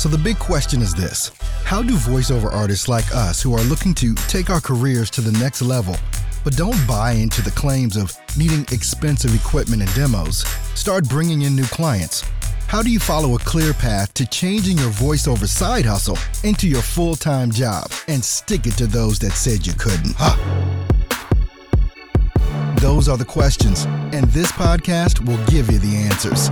So 0.00 0.08
the 0.08 0.16
big 0.16 0.38
question 0.38 0.80
is 0.80 0.94
this 0.94 1.30
How 1.62 1.82
do 1.82 1.92
voiceover 1.92 2.50
artists 2.50 2.88
like 2.88 3.14
us 3.14 3.42
who 3.42 3.52
are 3.52 3.60
looking 3.64 3.92
to 3.96 4.14
take 4.28 4.48
our 4.48 4.58
careers 4.58 5.10
to 5.10 5.20
the 5.20 5.38
next 5.38 5.60
level, 5.60 5.94
but 6.42 6.56
don't 6.56 6.86
buy 6.88 7.12
into 7.12 7.42
the 7.42 7.50
claims 7.50 7.98
of 7.98 8.16
needing 8.34 8.62
expensive 8.72 9.34
equipment 9.34 9.82
and 9.82 9.94
demos, 9.94 10.38
start 10.74 11.06
bringing 11.06 11.42
in 11.42 11.54
new 11.54 11.66
clients? 11.66 12.24
How 12.66 12.82
do 12.82 12.90
you 12.90 12.98
follow 12.98 13.34
a 13.34 13.40
clear 13.40 13.74
path 13.74 14.14
to 14.14 14.26
changing 14.26 14.78
your 14.78 14.88
voiceover 14.88 15.46
side 15.46 15.84
hustle 15.84 16.16
into 16.44 16.66
your 16.66 16.80
full 16.80 17.14
time 17.14 17.50
job 17.50 17.92
and 18.08 18.24
stick 18.24 18.66
it 18.66 18.78
to 18.78 18.86
those 18.86 19.18
that 19.18 19.32
said 19.32 19.66
you 19.66 19.74
couldn't? 19.74 20.14
Huh? 20.16 20.34
Those 22.76 23.06
are 23.06 23.18
the 23.18 23.26
questions, 23.26 23.84
and 24.14 24.24
this 24.28 24.50
podcast 24.52 25.28
will 25.28 25.44
give 25.44 25.70
you 25.70 25.78
the 25.78 25.94
answers. 25.94 26.48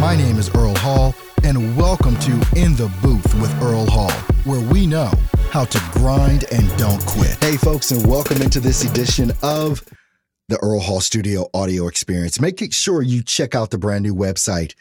My 0.00 0.16
name 0.16 0.36
is 0.36 0.52
Earl 0.52 0.74
Hall 0.74 1.14
and 1.44 1.76
welcome 1.76 2.16
to 2.18 2.32
In 2.56 2.74
the 2.74 2.92
Booth 3.02 3.34
with 3.40 3.62
Earl 3.62 3.86
Hall, 3.86 4.10
where 4.44 4.60
we 4.72 4.86
know 4.86 5.10
how 5.50 5.64
to 5.64 5.82
grind 5.92 6.44
and 6.52 6.68
don't 6.78 7.04
quit. 7.06 7.36
Hey, 7.42 7.56
folks, 7.56 7.90
and 7.90 8.06
welcome 8.06 8.40
into 8.42 8.60
this 8.60 8.84
edition 8.84 9.32
of 9.42 9.84
the 10.48 10.58
Earl 10.58 10.80
Hall 10.80 11.00
Studio 11.00 11.48
Audio 11.54 11.86
Experience. 11.86 12.40
Make 12.40 12.72
sure 12.72 13.02
you 13.02 13.22
check 13.22 13.54
out 13.54 13.70
the 13.70 13.78
brand 13.78 14.04
new 14.04 14.14
website. 14.14 14.74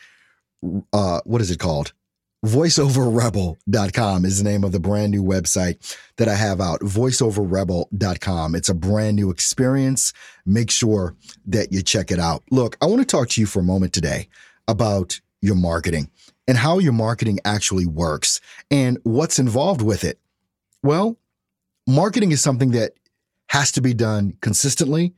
Uh, 0.93 1.21
what 1.25 1.41
is 1.41 1.51
it 1.51 1.59
called? 1.59 1.93
voiceoverrebel.com 2.45 4.23
is 4.23 4.37
the 4.37 4.49
name 4.49 4.63
of 4.63 4.71
the 4.71 4.79
brand 4.79 5.11
new 5.11 5.23
website 5.23 5.97
that 6.17 6.29
I 6.29 6.35
have 6.35 6.61
out. 6.61 6.81
voiceoverrebel.com. 6.81 8.55
It's 8.55 8.69
a 8.69 8.75
brand 8.75 9.15
new 9.15 9.31
experience. 9.31 10.13
Make 10.45 10.69
sure 10.69 11.15
that 11.47 11.71
you 11.73 11.81
check 11.81 12.11
it 12.11 12.19
out. 12.19 12.43
Look, 12.51 12.77
I 12.81 12.85
want 12.85 13.01
to 13.01 13.05
talk 13.05 13.29
to 13.29 13.41
you 13.41 13.47
for 13.47 13.59
a 13.59 13.63
moment 13.63 13.91
today 13.91 14.29
about 14.67 15.19
your 15.41 15.55
marketing 15.55 16.09
and 16.47 16.57
how 16.57 16.79
your 16.79 16.93
marketing 16.93 17.39
actually 17.45 17.85
works 17.85 18.39
and 18.71 18.97
what's 19.03 19.39
involved 19.39 19.81
with 19.81 20.03
it. 20.03 20.19
Well, 20.83 21.17
marketing 21.87 22.31
is 22.31 22.41
something 22.41 22.71
that 22.71 22.93
has 23.49 23.71
to 23.73 23.81
be 23.81 23.93
done 23.93 24.37
consistently 24.41 25.13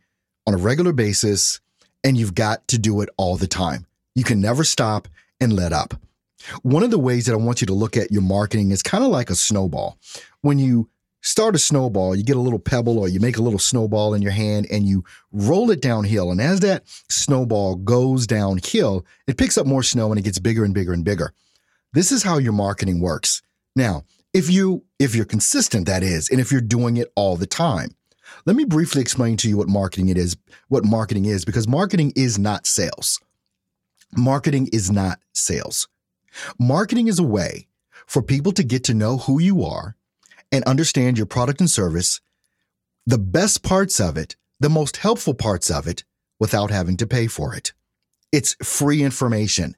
on 0.47 0.53
a 0.53 0.57
regular 0.57 0.93
basis, 0.93 1.59
and 2.03 2.17
you've 2.17 2.35
got 2.35 2.67
to 2.69 2.77
do 2.77 3.01
it 3.01 3.09
all 3.17 3.37
the 3.37 3.47
time. 3.47 3.85
You 4.15 4.23
can 4.23 4.41
never 4.41 4.63
stop 4.63 5.07
and 5.39 5.53
let 5.53 5.73
up. 5.73 5.93
One 6.63 6.83
of 6.83 6.91
the 6.91 6.99
ways 6.99 7.25
that 7.25 7.33
I 7.33 7.37
want 7.37 7.61
you 7.61 7.67
to 7.67 7.73
look 7.73 7.97
at 7.97 8.11
your 8.11 8.21
marketing 8.21 8.71
is 8.71 8.81
kind 8.81 9.03
of 9.03 9.11
like 9.11 9.29
a 9.29 9.35
snowball. 9.35 9.97
When 10.41 10.57
you 10.57 10.89
start 11.21 11.55
a 11.55 11.59
snowball, 11.59 12.15
you 12.15 12.23
get 12.23 12.37
a 12.37 12.41
little 12.41 12.59
pebble 12.59 12.99
or 12.99 13.07
you 13.07 13.19
make 13.19 13.37
a 13.37 13.41
little 13.41 13.59
snowball 13.59 14.13
in 14.13 14.21
your 14.21 14.31
hand 14.31 14.67
and 14.71 14.85
you 14.85 15.03
roll 15.31 15.71
it 15.71 15.81
downhill. 15.81 16.31
And 16.31 16.41
as 16.41 16.59
that 16.61 16.83
snowball 17.09 17.75
goes 17.75 18.27
downhill, 18.27 19.05
it 19.27 19.37
picks 19.37 19.57
up 19.57 19.67
more 19.67 19.83
snow 19.83 20.11
and 20.11 20.19
it 20.19 20.23
gets 20.23 20.39
bigger 20.39 20.63
and 20.63 20.73
bigger 20.73 20.93
and 20.93 21.03
bigger. 21.03 21.33
This 21.93 22.11
is 22.11 22.23
how 22.23 22.37
your 22.37 22.53
marketing 22.53 22.99
works. 22.99 23.41
Now, 23.75 24.03
if 24.33 24.49
you 24.49 24.83
if 24.99 25.15
you're 25.15 25.25
consistent 25.25 25.87
that 25.87 26.03
is, 26.03 26.29
and 26.29 26.39
if 26.39 26.51
you're 26.51 26.61
doing 26.61 26.97
it 26.97 27.11
all 27.15 27.35
the 27.35 27.47
time. 27.47 27.89
Let 28.45 28.55
me 28.55 28.63
briefly 28.63 29.01
explain 29.01 29.37
to 29.37 29.49
you 29.49 29.57
what 29.57 29.67
marketing 29.67 30.09
it 30.09 30.17
is, 30.17 30.37
what 30.67 30.85
marketing 30.85 31.25
is 31.25 31.45
because 31.45 31.67
marketing 31.67 32.13
is 32.15 32.37
not 32.37 32.67
sales. 32.67 33.19
Marketing 34.15 34.69
is 34.71 34.91
not 34.91 35.19
sales. 35.33 35.87
Marketing 36.59 37.07
is 37.07 37.19
a 37.19 37.23
way 37.23 37.67
for 38.05 38.21
people 38.21 38.51
to 38.53 38.63
get 38.63 38.83
to 38.85 38.93
know 38.93 39.17
who 39.17 39.39
you 39.39 39.63
are 39.63 39.95
and 40.51 40.63
understand 40.65 41.17
your 41.17 41.27
product 41.27 41.59
and 41.59 41.69
service, 41.69 42.21
the 43.05 43.17
best 43.17 43.63
parts 43.63 43.99
of 43.99 44.17
it, 44.17 44.35
the 44.59 44.69
most 44.69 44.97
helpful 44.97 45.33
parts 45.33 45.69
of 45.69 45.87
it, 45.87 46.03
without 46.39 46.71
having 46.71 46.97
to 46.97 47.07
pay 47.07 47.27
for 47.27 47.55
it. 47.55 47.73
It's 48.31 48.55
free 48.63 49.03
information. 49.03 49.75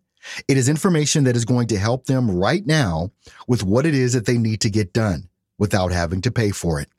It 0.47 0.57
is 0.57 0.69
information 0.69 1.23
that 1.23 1.35
is 1.35 1.45
going 1.45 1.67
to 1.67 1.79
help 1.79 2.05
them 2.05 2.29
right 2.29 2.65
now 2.65 3.11
with 3.47 3.63
what 3.63 3.85
it 3.85 3.95
is 3.95 4.13
that 4.13 4.25
they 4.25 4.37
need 4.37 4.61
to 4.61 4.69
get 4.69 4.93
done 4.93 5.29
without 5.57 5.91
having 5.91 6.21
to 6.21 6.31
pay 6.31 6.51
for 6.51 6.79
it. 6.79 6.89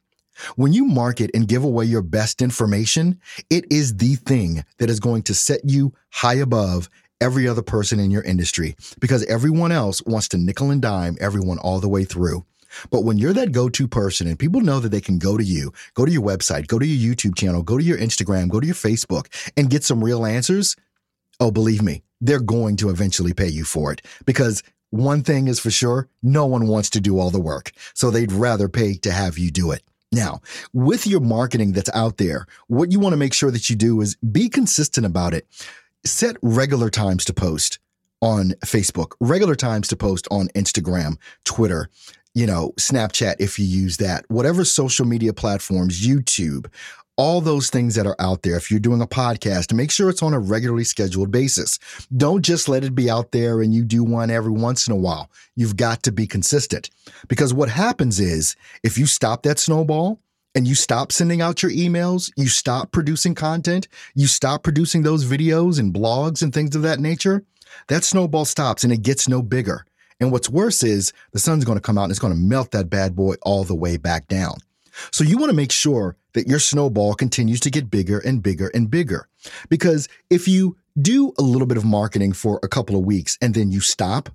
When 0.56 0.72
you 0.72 0.84
market 0.84 1.30
and 1.34 1.46
give 1.46 1.62
away 1.62 1.84
your 1.84 2.02
best 2.02 2.42
information, 2.42 3.20
it 3.50 3.70
is 3.70 3.96
the 3.96 4.14
thing 4.14 4.64
that 4.78 4.90
is 4.90 4.98
going 4.98 5.22
to 5.24 5.34
set 5.34 5.60
you 5.64 5.92
high 6.10 6.34
above 6.34 6.88
every 7.20 7.46
other 7.46 7.62
person 7.62 8.00
in 8.00 8.10
your 8.10 8.22
industry 8.22 8.74
because 8.98 9.24
everyone 9.26 9.70
else 9.70 10.02
wants 10.04 10.28
to 10.28 10.38
nickel 10.38 10.70
and 10.70 10.82
dime 10.82 11.16
everyone 11.20 11.58
all 11.58 11.78
the 11.80 11.88
way 11.88 12.04
through. 12.04 12.44
But 12.90 13.04
when 13.04 13.18
you're 13.18 13.32
that 13.32 13.52
go 13.52 13.68
to 13.68 13.88
person 13.88 14.26
and 14.26 14.38
people 14.38 14.60
know 14.60 14.80
that 14.80 14.90
they 14.90 15.00
can 15.00 15.18
go 15.18 15.36
to 15.36 15.44
you, 15.44 15.72
go 15.94 16.04
to 16.04 16.12
your 16.12 16.22
website, 16.22 16.66
go 16.66 16.78
to 16.78 16.86
your 16.86 17.14
YouTube 17.14 17.36
channel, 17.36 17.62
go 17.62 17.78
to 17.78 17.84
your 17.84 17.98
Instagram, 17.98 18.48
go 18.48 18.60
to 18.60 18.66
your 18.66 18.74
Facebook, 18.76 19.26
and 19.56 19.70
get 19.70 19.84
some 19.84 20.02
real 20.02 20.24
answers, 20.24 20.76
oh, 21.40 21.50
believe 21.50 21.82
me, 21.82 22.02
they're 22.20 22.40
going 22.40 22.76
to 22.76 22.90
eventually 22.90 23.34
pay 23.34 23.48
you 23.48 23.64
for 23.64 23.92
it 23.92 24.02
because 24.24 24.62
one 24.90 25.22
thing 25.22 25.48
is 25.48 25.58
for 25.58 25.70
sure 25.70 26.08
no 26.22 26.46
one 26.46 26.66
wants 26.66 26.90
to 26.90 27.00
do 27.00 27.18
all 27.18 27.30
the 27.30 27.40
work. 27.40 27.72
So 27.94 28.10
they'd 28.10 28.30
rather 28.30 28.68
pay 28.68 28.94
to 28.98 29.10
have 29.10 29.38
you 29.38 29.50
do 29.50 29.70
it. 29.70 29.82
Now, 30.12 30.42
with 30.74 31.06
your 31.06 31.20
marketing 31.20 31.72
that's 31.72 31.90
out 31.94 32.18
there, 32.18 32.46
what 32.68 32.92
you 32.92 33.00
want 33.00 33.14
to 33.14 33.16
make 33.16 33.32
sure 33.32 33.50
that 33.50 33.70
you 33.70 33.76
do 33.76 34.00
is 34.02 34.16
be 34.16 34.50
consistent 34.50 35.06
about 35.06 35.32
it. 35.32 35.46
Set 36.04 36.36
regular 36.42 36.90
times 36.90 37.24
to 37.24 37.32
post 37.32 37.78
on 38.20 38.50
Facebook, 38.64 39.12
regular 39.20 39.54
times 39.54 39.88
to 39.88 39.96
post 39.96 40.28
on 40.30 40.48
Instagram, 40.48 41.16
Twitter 41.44 41.88
you 42.34 42.46
know, 42.46 42.72
Snapchat 42.78 43.36
if 43.38 43.58
you 43.58 43.64
use 43.64 43.96
that, 43.98 44.24
whatever 44.28 44.64
social 44.64 45.06
media 45.06 45.32
platforms, 45.32 46.06
YouTube, 46.06 46.66
all 47.16 47.40
those 47.40 47.68
things 47.68 47.94
that 47.94 48.06
are 48.06 48.16
out 48.18 48.42
there. 48.42 48.56
If 48.56 48.70
you're 48.70 48.80
doing 48.80 49.02
a 49.02 49.06
podcast, 49.06 49.72
make 49.72 49.90
sure 49.90 50.08
it's 50.08 50.22
on 50.22 50.32
a 50.32 50.38
regularly 50.38 50.84
scheduled 50.84 51.30
basis. 51.30 51.78
Don't 52.16 52.42
just 52.42 52.68
let 52.68 52.84
it 52.84 52.94
be 52.94 53.10
out 53.10 53.32
there 53.32 53.60
and 53.60 53.74
you 53.74 53.84
do 53.84 54.02
one 54.02 54.30
every 54.30 54.50
once 54.50 54.86
in 54.86 54.92
a 54.92 54.96
while. 54.96 55.30
You've 55.54 55.76
got 55.76 56.02
to 56.04 56.12
be 56.12 56.26
consistent 56.26 56.88
because 57.28 57.52
what 57.52 57.68
happens 57.68 58.18
is 58.18 58.56
if 58.82 58.96
you 58.96 59.06
stop 59.06 59.42
that 59.42 59.58
snowball, 59.58 60.18
and 60.54 60.68
you 60.68 60.74
stop 60.74 61.12
sending 61.12 61.40
out 61.40 61.62
your 61.62 61.72
emails, 61.72 62.30
you 62.36 62.46
stop 62.48 62.92
producing 62.92 63.34
content, 63.34 63.88
you 64.14 64.26
stop 64.26 64.62
producing 64.62 65.02
those 65.02 65.24
videos 65.24 65.78
and 65.78 65.94
blogs 65.94 66.42
and 66.42 66.52
things 66.52 66.76
of 66.76 66.82
that 66.82 67.00
nature, 67.00 67.42
that 67.88 68.04
snowball 68.04 68.44
stops 68.44 68.84
and 68.84 68.92
it 68.92 69.02
gets 69.02 69.28
no 69.28 69.42
bigger. 69.42 69.86
And 70.22 70.30
what's 70.30 70.48
worse 70.48 70.82
is 70.82 71.12
the 71.32 71.38
sun's 71.38 71.64
going 71.64 71.76
to 71.76 71.82
come 71.82 71.98
out 71.98 72.04
and 72.04 72.10
it's 72.12 72.20
going 72.20 72.32
to 72.32 72.38
melt 72.38 72.70
that 72.70 72.88
bad 72.88 73.16
boy 73.16 73.34
all 73.42 73.64
the 73.64 73.74
way 73.74 73.96
back 73.96 74.28
down. 74.28 74.58
So 75.10 75.24
you 75.24 75.36
want 75.36 75.50
to 75.50 75.56
make 75.56 75.72
sure 75.72 76.16
that 76.34 76.46
your 76.46 76.58
snowball 76.58 77.14
continues 77.14 77.60
to 77.60 77.70
get 77.70 77.90
bigger 77.90 78.18
and 78.18 78.42
bigger 78.42 78.70
and 78.74 78.90
bigger. 78.90 79.28
Because 79.68 80.08
if 80.30 80.46
you 80.46 80.76
do 81.00 81.32
a 81.38 81.42
little 81.42 81.66
bit 81.66 81.76
of 81.76 81.84
marketing 81.84 82.34
for 82.34 82.60
a 82.62 82.68
couple 82.68 82.96
of 82.96 83.04
weeks 83.04 83.36
and 83.40 83.54
then 83.54 83.72
you 83.72 83.80
stop 83.80 84.28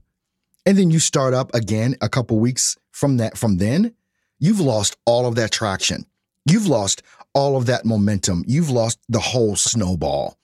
and 0.65 0.77
then 0.77 0.91
you 0.91 0.99
start 0.99 1.33
up 1.33 1.53
again 1.53 1.95
a 2.01 2.09
couple 2.09 2.37
weeks 2.39 2.77
from 2.91 3.17
that 3.17 3.37
from 3.37 3.57
then, 3.57 3.93
you've 4.39 4.59
lost 4.59 4.97
all 5.05 5.25
of 5.25 5.35
that 5.35 5.51
traction. 5.51 6.05
You've 6.49 6.67
lost 6.67 7.01
all 7.33 7.55
of 7.55 7.65
that 7.67 7.85
momentum. 7.85 8.43
You've 8.47 8.69
lost 8.69 8.99
the 9.07 9.19
whole 9.19 9.55
snowball. 9.55 10.37